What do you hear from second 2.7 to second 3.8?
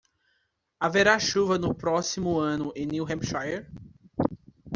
em New Hampshire?